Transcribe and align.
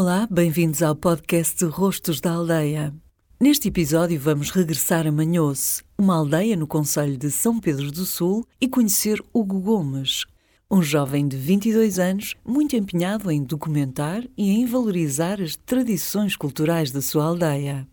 Olá, 0.00 0.28
bem-vindos 0.30 0.80
ao 0.80 0.94
podcast 0.94 1.64
Rostos 1.64 2.20
da 2.20 2.30
Aldeia. 2.30 2.94
Neste 3.40 3.66
episódio 3.66 4.20
vamos 4.20 4.50
regressar 4.50 5.08
a 5.08 5.10
Manhoce, 5.10 5.82
uma 5.98 6.14
aldeia 6.14 6.54
no 6.54 6.68
Conselho 6.68 7.16
de 7.16 7.32
São 7.32 7.58
Pedro 7.58 7.90
do 7.90 8.06
Sul, 8.06 8.46
e 8.60 8.68
conhecer 8.68 9.20
Hugo 9.34 9.58
Gomes, 9.58 10.24
um 10.70 10.80
jovem 10.80 11.26
de 11.26 11.36
22 11.36 11.98
anos 11.98 12.36
muito 12.46 12.76
empenhado 12.76 13.28
em 13.28 13.42
documentar 13.42 14.22
e 14.36 14.50
em 14.50 14.66
valorizar 14.66 15.42
as 15.42 15.56
tradições 15.56 16.36
culturais 16.36 16.92
da 16.92 17.02
sua 17.02 17.24
aldeia. 17.24 17.84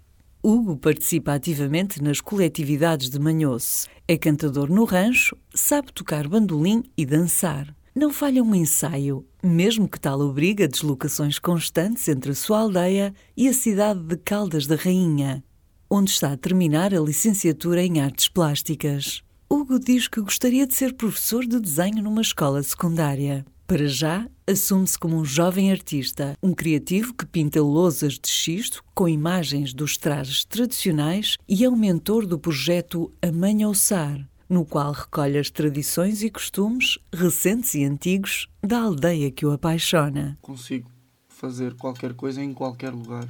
Hugo 0.44 0.78
participa 0.78 1.34
ativamente 1.34 2.04
nas 2.04 2.22
coletividades 2.22 3.10
de 3.10 3.18
Manhoce, 3.18 3.88
é 4.08 4.16
cantador 4.16 4.70
no 4.70 4.84
rancho, 4.84 5.36
sabe 5.56 5.92
tocar 5.92 6.28
bandolim 6.28 6.84
e 6.96 7.04
dançar. 7.04 7.76
Não 7.96 8.12
falha 8.12 8.44
um 8.44 8.54
ensaio, 8.54 9.26
mesmo 9.48 9.88
que 9.88 10.00
tal 10.00 10.20
obriga 10.20 10.68
deslocações 10.68 11.40
constantes 11.40 12.08
entre 12.08 12.32
a 12.32 12.36
sua 12.36 12.60
aldeia 12.60 13.14
e 13.36 13.48
a 13.48 13.54
cidade 13.54 14.02
de 14.02 14.18
Caldas 14.18 14.68
da 14.68 14.76
Rainha, 14.76 15.44
onde 15.90 16.12
está 16.12 16.32
a 16.32 16.38
terminar 16.38 16.94
a 16.94 17.00
licenciatura 17.00 17.84
em 17.84 18.02
Artes 18.02 18.28
Plásticas. 18.28 19.22
Hugo 19.50 19.80
diz 19.80 20.08
que 20.08 20.22
gostaria 20.22 20.66
de 20.66 20.74
ser 20.74 20.94
professor 20.94 21.46
de 21.46 21.60
desenho 21.60 22.02
numa 22.04 22.22
escola 22.22 22.62
secundária. 22.64 23.46
Para 23.68 23.88
já, 23.88 24.28
assume-se 24.48 24.98
como 24.98 25.18
um 25.18 25.26
jovem 25.26 25.72
artista, 25.72 26.38
um 26.42 26.54
criativo 26.54 27.14
que 27.14 27.26
pinta 27.26 27.62
lousas 27.62 28.14
de 28.14 28.30
xisto 28.30 28.84
com 28.94 29.10
imagens 29.10 29.74
dos 29.74 29.98
trajes 29.98 30.46
tradicionais 30.46 31.38
e 31.48 31.64
é 31.64 31.70
o 31.70 31.76
mentor 31.76 32.26
do 32.26 32.38
projeto 32.38 33.12
Amanhouçar, 33.22 34.28
no 34.50 34.66
qual 34.66 34.92
recolhe 34.92 35.38
as 35.38 35.50
tradições 35.50 36.22
e 36.24 36.30
costumes, 36.30 36.98
recentes 37.14 37.74
e 37.76 37.84
antigos, 37.84 38.50
da 38.62 38.80
aldeia 38.82 39.32
que 39.32 39.46
o 39.46 39.52
apaixona. 39.52 40.38
Consigo 40.42 40.90
fazer 41.28 41.76
qualquer 41.76 42.14
coisa 42.14 42.42
em 42.42 42.54
qualquer 42.54 42.92
lugar. 42.92 43.28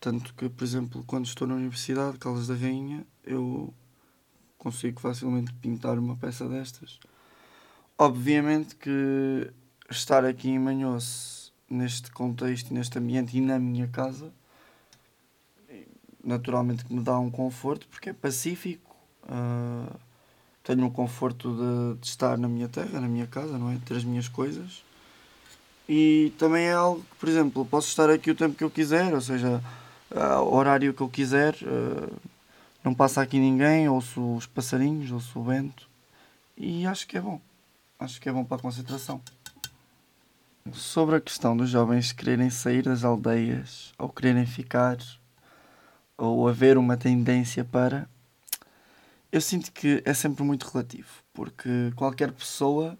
Tanto 0.00 0.34
que, 0.34 0.48
por 0.48 0.64
exemplo, 0.64 1.04
quando 1.06 1.26
estou 1.26 1.46
na 1.46 1.54
Universidade, 1.54 2.18
Caldas 2.18 2.46
da 2.46 2.54
Rainha, 2.54 3.06
eu 3.24 3.72
consigo 4.58 5.00
facilmente 5.00 5.52
pintar 5.54 5.98
uma 5.98 6.16
peça 6.16 6.48
destas. 6.48 6.98
Obviamente 7.98 8.76
que 8.76 9.50
estar 9.90 10.24
aqui 10.24 10.50
em 10.50 10.58
Manhoce, 10.58 11.50
neste 11.68 12.10
contexto, 12.10 12.72
neste 12.72 12.98
ambiente 12.98 13.36
e 13.36 13.40
na 13.40 13.58
minha 13.58 13.88
casa, 13.88 14.32
naturalmente 16.22 16.84
que 16.84 16.92
me 16.92 17.02
dá 17.02 17.18
um 17.18 17.30
conforto, 17.30 17.86
porque 17.88 18.10
é 18.10 18.12
pacífico. 18.12 18.96
Uh, 19.22 20.05
tenho 20.66 20.84
o 20.84 20.90
conforto 20.90 21.54
de, 21.54 22.00
de, 22.00 22.06
estar 22.08 22.36
na 22.36 22.48
minha 22.48 22.68
terra, 22.68 23.00
na 23.00 23.06
minha 23.06 23.26
casa, 23.28 23.56
não 23.56 23.70
é? 23.70 23.78
Ter 23.86 23.94
as 23.94 24.04
minhas 24.04 24.28
coisas. 24.28 24.82
E 25.88 26.32
também 26.36 26.66
é 26.66 26.72
algo 26.72 27.00
que, 27.02 27.16
por 27.20 27.28
exemplo, 27.28 27.64
posso 27.64 27.86
estar 27.86 28.10
aqui 28.10 28.32
o 28.32 28.34
tempo 28.34 28.56
que 28.56 28.64
eu 28.64 28.70
quiser, 28.70 29.14
ou 29.14 29.20
seja, 29.20 29.62
o 30.10 30.56
horário 30.56 30.92
que 30.92 31.00
eu 31.00 31.08
quiser, 31.08 31.54
uh, 31.62 32.12
não 32.82 32.92
passa 32.92 33.22
aqui 33.22 33.38
ninguém, 33.38 33.88
ouço 33.88 34.34
os 34.34 34.46
passarinhos, 34.46 35.12
ouço 35.12 35.38
o 35.38 35.44
vento. 35.44 35.88
E 36.56 36.84
acho 36.84 37.06
que 37.06 37.16
é 37.16 37.20
bom. 37.20 37.40
Acho 38.00 38.20
que 38.20 38.28
é 38.28 38.32
bom 38.32 38.44
para 38.44 38.56
a 38.56 38.60
concentração. 38.60 39.20
Sobre 40.72 41.14
a 41.14 41.20
questão 41.20 41.56
dos 41.56 41.70
jovens 41.70 42.10
quererem 42.10 42.50
sair 42.50 42.82
das 42.82 43.04
aldeias, 43.04 43.94
ou 43.96 44.08
quererem 44.08 44.46
ficar, 44.46 44.98
ou 46.18 46.48
haver 46.48 46.76
uma 46.76 46.96
tendência 46.96 47.64
para, 47.64 48.08
eu 49.36 49.40
sinto 49.42 49.70
que 49.70 50.02
é 50.06 50.14
sempre 50.14 50.42
muito 50.42 50.64
relativo, 50.64 51.22
porque 51.34 51.92
qualquer 51.94 52.32
pessoa 52.32 52.96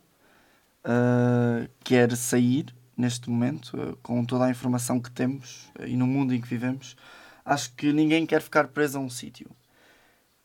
uh, 0.84 1.66
quer 1.82 2.14
sair 2.14 2.74
neste 2.94 3.30
momento, 3.30 3.74
uh, 3.74 3.96
com 4.02 4.22
toda 4.22 4.44
a 4.44 4.50
informação 4.50 5.00
que 5.00 5.10
temos 5.10 5.70
uh, 5.80 5.86
e 5.86 5.96
no 5.96 6.06
mundo 6.06 6.34
em 6.34 6.40
que 6.40 6.46
vivemos, 6.46 6.94
acho 7.42 7.72
que 7.72 7.90
ninguém 7.90 8.26
quer 8.26 8.42
ficar 8.42 8.68
preso 8.68 8.98
a 8.98 9.00
um 9.00 9.08
sítio. 9.08 9.50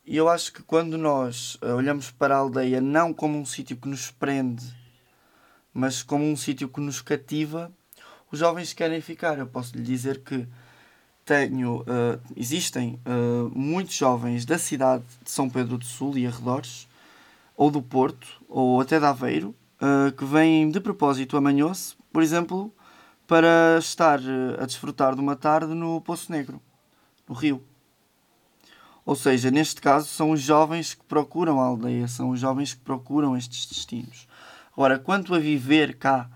E 0.05 0.15
eu 0.15 0.29
acho 0.29 0.53
que 0.53 0.63
quando 0.63 0.97
nós 0.97 1.57
olhamos 1.61 2.09
para 2.09 2.35
a 2.35 2.39
aldeia 2.39 2.79
não 2.79 3.13
como 3.13 3.37
um 3.37 3.45
sítio 3.45 3.75
que 3.75 3.89
nos 3.89 4.09
prende, 4.09 4.65
mas 5.73 6.01
como 6.01 6.23
um 6.23 6.37
sítio 6.37 6.69
que 6.69 6.79
nos 6.79 7.01
cativa, 7.01 7.69
os 8.31 8.39
jovens 8.39 8.71
querem 8.71 9.01
ficar. 9.01 9.37
Eu 9.37 9.47
posso 9.47 9.75
lhe 9.75 9.83
dizer 9.83 10.23
que 10.23 10.47
tenho, 11.25 11.81
uh, 11.81 12.19
existem 12.35 12.99
uh, 13.05 13.51
muitos 13.57 13.95
jovens 13.95 14.45
da 14.45 14.57
cidade 14.57 15.03
de 15.23 15.31
São 15.31 15.49
Pedro 15.49 15.77
do 15.77 15.85
Sul 15.85 16.17
e 16.17 16.25
arredores, 16.25 16.87
ou 17.55 17.69
do 17.69 17.81
Porto, 17.81 18.27
ou 18.49 18.81
até 18.81 18.99
de 18.99 19.05
Aveiro, 19.05 19.55
uh, 19.81 20.11
que 20.11 20.25
vêm 20.25 20.69
de 20.69 20.79
propósito 20.79 21.37
a 21.37 21.41
Manhoce, 21.41 21.95
por 22.11 22.23
exemplo, 22.23 22.73
para 23.27 23.77
estar 23.79 24.19
a 24.59 24.65
desfrutar 24.65 25.15
de 25.15 25.21
uma 25.21 25.35
tarde 25.35 25.73
no 25.73 26.01
Poço 26.01 26.31
Negro, 26.31 26.61
no 27.27 27.33
Rio. 27.33 27.63
Ou 29.05 29.15
seja, 29.15 29.49
neste 29.49 29.79
caso, 29.79 30.07
são 30.07 30.31
os 30.31 30.41
jovens 30.41 30.93
que 30.93 31.03
procuram 31.05 31.61
a 31.61 31.65
aldeia, 31.65 32.07
são 32.07 32.31
os 32.31 32.39
jovens 32.39 32.73
que 32.73 32.81
procuram 32.81 33.37
estes 33.37 33.65
destinos. 33.67 34.27
Agora, 34.73 34.99
quanto 34.99 35.33
a 35.33 35.39
viver 35.39 35.97
cá, 35.97 36.29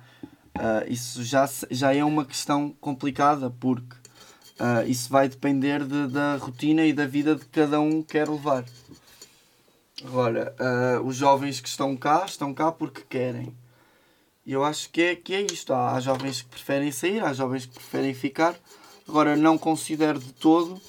isso 0.88 1.22
já, 1.24 1.48
já 1.70 1.94
é 1.94 2.04
uma 2.04 2.24
questão 2.26 2.74
complicada, 2.80 3.50
porque 3.50 3.96
Uh, 4.60 4.88
isso 4.88 5.10
vai 5.10 5.28
depender 5.28 5.84
de, 5.84 6.08
da 6.08 6.38
rotina 6.38 6.86
e 6.86 6.94
da 6.94 7.06
vida 7.06 7.36
de 7.36 7.44
cada 7.46 7.80
um 7.82 8.02
que 8.02 8.14
quer 8.14 8.30
levar. 8.30 8.64
Agora, 10.04 10.56
uh, 10.60 11.06
os 11.06 11.18
jovens 11.18 11.60
que 11.60 11.68
estão 11.68 11.96
cá, 11.98 12.24
estão 12.26 12.54
cá 12.54 12.72
porque 12.72 13.02
querem. 13.02 13.54
E 14.46 14.54
eu 14.54 14.64
acho 14.64 14.90
que 14.92 15.02
é, 15.02 15.16
que 15.16 15.34
é 15.34 15.42
isto. 15.42 15.74
Há, 15.74 15.94
há, 15.94 16.00
jovens 16.00 16.42
que 16.42 16.50
preferem 16.50 16.92
sair, 16.92 17.22
há 17.22 17.34
jovens 17.34 17.66
que 17.66 17.74
preferem 17.74 18.14
ficar. 18.14 18.56
Agora, 19.08 19.36
não 19.36 19.58
considero 19.58 20.20
de 20.20 20.32
todo 20.32 20.80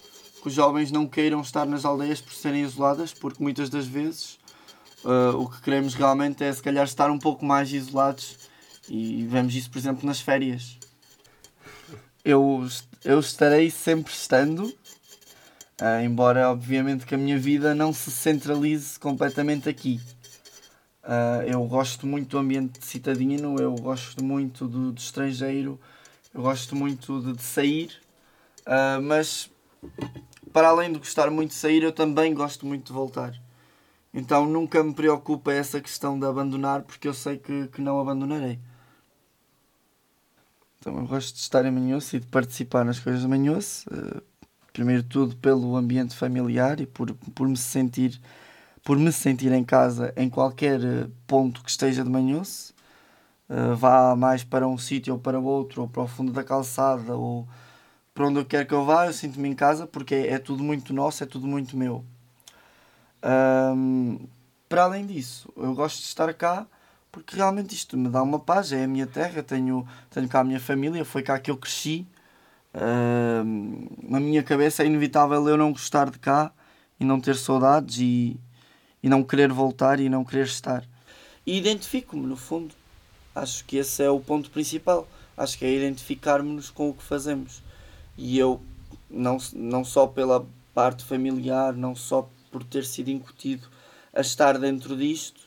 que 0.41 0.48
os 0.48 0.54
jovens 0.54 0.93
não 0.93 1.09
queiram 1.09 1.41
estar 1.41 1.66
nas 1.66 1.84
aldeias 1.84 2.21
por 2.21 2.34
serem 2.34 2.62
isoladas, 2.62 3.12
porque 3.12 3.43
muitas 3.43 3.69
das 3.69 3.87
vezes 3.87 4.38
uh, 5.04 5.37
o 5.37 5.50
que 5.50 5.60
queremos 5.62 5.94
realmente 5.94 6.44
é, 6.44 6.53
se 6.53 6.62
calhar, 6.62 6.84
estar 6.84 7.10
um 7.10 7.19
pouco 7.19 7.44
mais 7.44 7.72
isolados. 7.72 8.38
E 8.88 9.27
vemos 9.27 9.56
isso, 9.56 9.69
por 9.71 9.78
exemplo, 9.78 10.06
nas 10.06 10.21
férias 10.21 10.78
eu, 12.26 12.66
eu 13.04 13.20
estarei 13.20 13.70
sempre 13.70 14.12
estando, 14.12 14.64
uh, 14.64 16.04
embora 16.04 16.50
obviamente 16.50 17.06
que 17.06 17.14
a 17.14 17.19
minha 17.19 17.38
vida 17.38 17.72
não 17.72 17.92
se 17.92 18.10
centralize 18.10 18.98
completamente 18.98 19.69
aqui. 19.69 20.00
Uh, 21.04 21.47
eu 21.47 21.65
gosto 21.66 22.04
muito 22.04 22.31
do 22.31 22.38
ambiente 22.38 22.84
citadino, 22.84 23.60
eu 23.60 23.76
gosto 23.76 24.25
muito 24.25 24.66
do, 24.66 24.91
do 24.91 24.98
estrangeiro, 24.98 25.78
eu 26.34 26.42
gosto 26.42 26.75
muito 26.75 27.22
de, 27.22 27.34
de 27.34 27.42
sair, 27.44 27.92
uh, 28.66 29.00
mas 29.00 29.48
para 30.53 30.70
além 30.70 30.92
de 30.92 30.98
gostar 30.98 31.31
muito 31.31 31.50
de 31.50 31.56
sair, 31.56 31.84
eu 31.84 31.92
também 31.92 32.34
gosto 32.34 32.66
muito 32.66 32.88
de 32.88 32.92
voltar. 32.92 33.41
Então 34.12 34.47
nunca 34.47 34.82
me 34.82 34.92
preocupa 34.92 35.53
essa 35.53 35.81
questão 35.81 36.19
de 36.19 36.26
abandonar, 36.26 36.82
porque 36.82 37.06
eu 37.06 37.15
sei 37.15 37.38
que, 37.38 37.69
que 37.69 37.81
não 37.81 38.00
abandonarei. 38.00 38.59
Eu 40.86 41.04
gosto 41.04 41.34
de 41.34 41.41
estar 41.41 41.65
em 41.65 41.71
Manhoce 41.72 42.16
e 42.16 42.21
de 42.21 42.27
participar 42.28 42.84
nas 42.84 43.00
coisas 43.00 43.22
de 43.22 43.27
Manhoce. 43.27 43.84
Uh, 43.88 44.22
primeiro 44.72 45.03
tudo 45.03 45.34
pelo 45.36 45.74
ambiente 45.74 46.15
familiar 46.15 46.80
e 46.80 46.86
por, 46.86 47.12
por 47.12 47.48
me 47.48 47.56
sentir 47.56 48.21
por 48.84 48.97
me 48.97 49.10
sentir 49.10 49.50
em 49.50 49.65
casa 49.65 50.12
em 50.16 50.30
qualquer 50.30 50.80
eh, 50.80 51.09
ponto 51.27 51.60
que 51.65 51.68
esteja 51.68 52.04
de 52.04 52.10
Manhoce. 52.10 52.72
Uh, 53.50 53.74
vá 53.74 54.15
mais 54.15 54.44
para 54.44 54.66
um 54.68 54.78
sítio 54.78 55.15
ou 55.15 55.18
para 55.18 55.41
outro, 55.41 55.83
ou 55.83 55.88
para 55.88 56.03
o 56.04 56.06
fundo 56.06 56.33
da 56.33 56.44
calçada, 56.44 57.16
ou 57.16 57.48
para 58.15 58.28
onde 58.28 58.39
eu 58.39 58.44
quero 58.44 58.66
que 58.66 58.74
eu 58.74 58.84
vá, 58.84 59.06
eu 59.06 59.12
sinto-me 59.12 59.48
em 59.48 59.54
casa 59.54 59.89
porque 59.89 60.15
é, 60.15 60.34
é, 60.34 60.39
tudo 60.39 60.62
muito 60.62 60.92
nosso, 60.94 61.24
é 61.24 61.27
tudo 61.27 61.48
muito 61.48 61.77
meu. 61.77 62.04
Um, 63.24 64.21
para 64.68 64.84
além 64.84 65.04
disso, 65.04 65.53
eu 65.56 65.74
gosto 65.74 65.98
de 65.98 66.04
estar 66.06 66.32
cá 66.34 66.66
porque 67.16 67.34
realmente 67.34 67.74
isto 67.74 67.97
me 67.97 68.10
dá 68.10 68.22
uma 68.22 68.39
paz, 68.39 68.72
é 68.72 68.84
a 68.84 68.86
minha 68.86 69.07
terra, 69.07 69.42
tenho, 69.42 69.89
tenho 70.10 70.28
cá 70.28 70.41
a 70.41 70.45
minha 70.45 70.60
família, 70.60 71.03
foi 71.03 71.22
cá 71.22 71.39
que 71.39 71.51
eu 71.51 71.57
cresci. 71.57 72.07
Uh, 72.74 73.89
na 74.07 74.21
minha 74.21 74.42
cabeça 74.42 74.83
é 74.83 74.86
inevitável 74.86 75.48
eu 75.48 75.57
não 75.57 75.72
gostar 75.72 76.10
de 76.10 76.18
cá 76.18 76.53
e 77.01 77.07
não 77.07 77.18
ter 77.18 77.34
saudades 77.36 77.97
e, 78.01 78.39
e 79.03 79.09
não 79.09 79.24
querer 79.24 79.51
voltar 79.51 79.98
e 79.98 80.10
não 80.10 80.27
querer 80.27 80.45
estar. 80.45 80.84
E 81.47 81.57
identifico-me, 81.57 82.27
no 82.27 82.36
fundo. 82.36 82.74
Acho 83.34 83.65
que 83.65 83.78
esse 83.78 84.03
é 84.03 84.10
o 84.10 84.21
ponto 84.21 84.51
principal. 84.51 85.09
Acho 85.39 85.57
que 85.57 85.65
é 85.65 85.72
identificarmos-nos 85.72 86.68
com 86.68 86.91
o 86.91 86.95
que 86.95 87.03
fazemos. 87.03 87.63
E 88.15 88.39
eu, 88.39 88.60
não, 89.09 89.39
não 89.54 89.83
só 89.86 90.07
pela 90.07 90.47
parte 90.74 91.03
familiar, 91.03 91.72
não 91.72 91.97
só 91.97 92.28
por 92.53 92.63
ter 92.63 92.84
sido 92.84 93.09
incutido 93.09 93.66
a 94.13 94.21
estar 94.21 94.59
dentro 94.59 94.95
disto, 94.95 95.46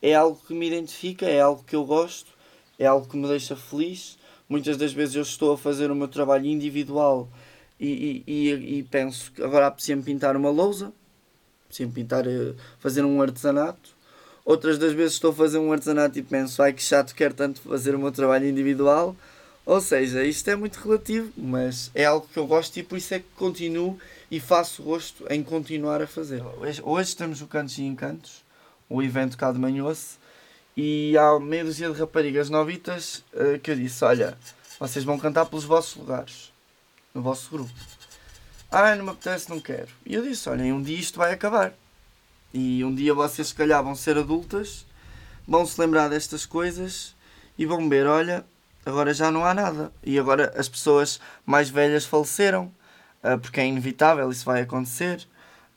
é 0.00 0.14
algo 0.14 0.40
que 0.46 0.54
me 0.54 0.66
identifica, 0.66 1.26
é 1.26 1.40
algo 1.40 1.62
que 1.64 1.76
eu 1.76 1.84
gosto, 1.84 2.30
é 2.78 2.86
algo 2.86 3.06
que 3.08 3.16
me 3.16 3.26
deixa 3.26 3.56
feliz. 3.56 4.18
Muitas 4.48 4.76
das 4.76 4.92
vezes 4.92 5.14
eu 5.14 5.22
estou 5.22 5.52
a 5.52 5.58
fazer 5.58 5.90
o 5.90 5.94
meu 5.94 6.08
trabalho 6.08 6.46
individual 6.46 7.28
e, 7.78 8.24
e, 8.26 8.32
e, 8.32 8.78
e 8.78 8.82
penso 8.84 9.30
que 9.32 9.42
agora 9.42 9.66
apetecia-me 9.66 10.02
pintar 10.02 10.36
uma 10.36 10.50
lousa, 10.50 10.92
apetecia-me 11.66 11.92
pintar, 11.92 12.26
eh, 12.26 12.54
fazer 12.78 13.04
um 13.04 13.20
artesanato. 13.20 13.96
Outras 14.44 14.78
das 14.78 14.94
vezes 14.94 15.14
estou 15.14 15.30
a 15.32 15.34
fazer 15.34 15.58
um 15.58 15.72
artesanato 15.72 16.18
e 16.18 16.22
penso, 16.22 16.62
ai 16.62 16.72
que 16.72 16.82
chato, 16.82 17.14
quero 17.14 17.34
tanto 17.34 17.60
fazer 17.60 17.94
o 17.94 17.98
meu 17.98 18.10
trabalho 18.10 18.48
individual. 18.48 19.14
Ou 19.66 19.82
seja, 19.82 20.24
isto 20.24 20.48
é 20.48 20.56
muito 20.56 20.76
relativo, 20.76 21.30
mas 21.36 21.90
é 21.94 22.06
algo 22.06 22.26
que 22.32 22.38
eu 22.38 22.46
gosto 22.46 22.74
e 22.78 22.82
por 22.82 22.96
isso 22.96 23.12
é 23.12 23.18
que 23.18 23.26
continuo 23.36 23.98
e 24.30 24.40
faço 24.40 24.82
rosto 24.82 25.26
em 25.28 25.42
continuar 25.42 26.00
a 26.00 26.06
fazer. 26.06 26.42
Hoje, 26.58 26.80
hoje 26.82 27.14
temos 27.14 27.42
o 27.42 27.46
Cantos 27.46 27.76
e 27.76 27.82
Encantos, 27.82 28.42
o 28.88 29.02
evento 29.02 29.36
cá 29.36 29.52
de 29.52 29.58
Manhoce, 29.58 30.18
e 30.76 31.18
há 31.18 31.38
meia 31.40 31.64
dúzia 31.64 31.90
de 31.90 31.98
raparigas 31.98 32.48
novitas 32.48 33.24
uh, 33.32 33.58
que 33.58 33.70
eu 33.70 33.76
disse: 33.76 34.04
Olha, 34.04 34.38
vocês 34.78 35.04
vão 35.04 35.18
cantar 35.18 35.46
pelos 35.46 35.64
vossos 35.64 35.96
lugares, 35.96 36.52
no 37.12 37.20
vosso 37.20 37.50
grupo. 37.50 37.72
Ah, 38.70 38.94
não 38.94 39.04
me 39.04 39.10
apetece, 39.10 39.50
não 39.50 39.60
quero. 39.60 39.88
E 40.06 40.14
eu 40.14 40.22
disse: 40.22 40.48
Olhem, 40.48 40.72
um 40.72 40.80
dia 40.80 40.98
isto 40.98 41.18
vai 41.18 41.32
acabar. 41.32 41.72
E 42.54 42.84
um 42.84 42.94
dia 42.94 43.12
vocês, 43.12 43.48
se 43.48 43.54
calhar, 43.54 43.82
vão 43.82 43.94
ser 43.94 44.16
adultas, 44.16 44.86
vão 45.46 45.66
se 45.66 45.80
lembrar 45.80 46.08
destas 46.08 46.46
coisas 46.46 47.14
e 47.58 47.66
vão 47.66 47.88
ver: 47.88 48.06
Olha, 48.06 48.44
agora 48.86 49.12
já 49.12 49.30
não 49.30 49.44
há 49.44 49.52
nada. 49.52 49.90
E 50.04 50.18
agora 50.18 50.52
as 50.56 50.68
pessoas 50.68 51.18
mais 51.44 51.68
velhas 51.68 52.04
faleceram, 52.04 52.72
uh, 53.24 53.38
porque 53.40 53.60
é 53.60 53.66
inevitável, 53.66 54.30
isso 54.30 54.44
vai 54.44 54.60
acontecer. 54.62 55.26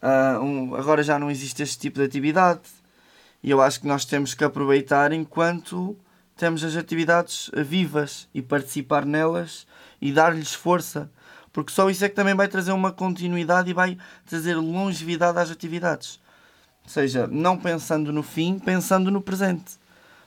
Uh, 0.01 0.43
um, 0.43 0.75
agora 0.75 1.01
já 1.01 1.17
não 1.17 1.31
existe 1.31 1.63
este 1.63 1.79
tipo 1.79 1.97
de 1.99 2.05
atividade. 2.05 2.61
E 3.43 3.49
eu 3.49 3.61
acho 3.61 3.81
que 3.81 3.87
nós 3.87 4.05
temos 4.05 4.33
que 4.33 4.43
aproveitar 4.43 5.11
enquanto 5.11 5.97
temos 6.37 6.63
as 6.63 6.75
atividades 6.75 7.49
vivas 7.53 8.27
e 8.33 8.41
participar 8.41 9.05
nelas 9.05 9.65
e 10.01 10.11
dar-lhes 10.11 10.53
força. 10.53 11.09
Porque 11.51 11.71
só 11.71 11.89
isso 11.89 12.05
é 12.05 12.09
que 12.09 12.15
também 12.15 12.35
vai 12.35 12.47
trazer 12.47 12.71
uma 12.71 12.91
continuidade 12.91 13.69
e 13.69 13.73
vai 13.73 13.97
trazer 14.25 14.55
longevidade 14.55 15.37
às 15.37 15.51
atividades. 15.51 16.19
Ou 16.83 16.89
seja, 16.89 17.27
não 17.27 17.57
pensando 17.57 18.11
no 18.11 18.23
fim, 18.23 18.57
pensando 18.57 19.11
no 19.11 19.21
presente. 19.21 19.79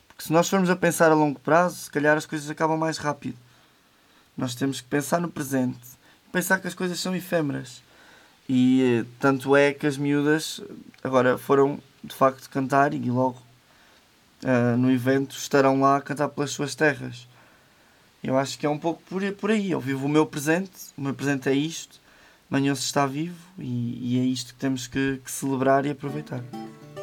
Porque 0.09 0.25
se 0.25 0.33
nós 0.33 0.49
formos 0.49 0.71
a 0.71 0.77
pensar 0.77 1.11
a 1.11 1.15
longo 1.15 1.41
prazo, 1.41 1.77
se 1.77 1.91
calhar 1.91 2.17
as 2.17 2.27
coisas 2.27 2.49
acabam 2.51 2.79
mais 2.79 2.99
rápido. 2.99 3.37
Nós 4.37 4.55
temos 4.55 4.81
que 4.81 4.89
pensar 4.89 5.21
no 5.21 5.29
presente, 5.29 5.81
pensar 6.33 6.59
que 6.61 6.67
as 6.67 6.75
coisas 6.75 6.99
são 7.01 7.15
efêmeras. 7.15 7.83
E 8.49 9.01
eh, 9.01 9.07
tanto 9.19 9.57
é 9.57 9.73
que 9.73 9.87
as 9.87 9.97
miúdas 9.97 10.61
agora 11.03 11.39
foram 11.39 11.81
de 12.05 12.15
facto 12.15 12.49
cantar 12.51 12.93
e 12.93 13.11
logo 13.11 13.43
uh, 14.45 14.77
no 14.77 14.91
evento 14.91 15.37
estarão 15.37 15.81
lá 15.81 15.97
a 15.97 16.01
cantar 16.01 16.29
pelas 16.29 16.51
suas 16.51 16.75
terras. 16.75 17.27
Eu 18.23 18.39
acho 18.39 18.59
que 18.59 18.67
é 18.67 18.69
um 18.71 18.79
pouco 18.79 19.03
por, 19.09 19.23
por 19.33 19.51
aí. 19.51 19.71
Eu 19.71 19.81
vivo 19.81 20.07
o 20.07 20.09
meu 20.09 20.27
presente, 20.27 20.71
o 20.97 21.01
meu 21.01 21.15
presente 21.15 21.49
é 21.49 21.55
isto, 21.55 22.01
amanhã 22.51 22.75
se 22.75 22.83
está 22.83 23.07
vivo 23.07 23.37
e, 23.59 24.15
e, 24.15 24.21
é 24.21 24.25
isto 24.25 24.55
que 24.55 24.61
temos 24.61 24.87
que, 24.87 25.21
que 25.25 25.31
celebrar 25.31 25.85
e 25.87 25.91
aproveitar. 25.91 26.43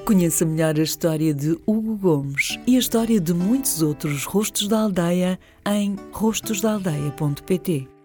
Conheça 0.06 0.46
melhor 0.46 0.80
a 0.80 0.84
história 0.84 1.34
de 1.34 1.52
Hugo 1.66 1.96
Gomes 1.96 2.58
e 2.66 2.76
a 2.76 2.80
história 2.80 3.20
de 3.20 3.34
muitos 3.34 3.82
outros 3.82 4.26
rostos 4.26 4.68
da 4.68 4.80
aldeia 4.80 5.40
em 5.66 5.96
rostosdaaldeia.pt. 6.12 8.01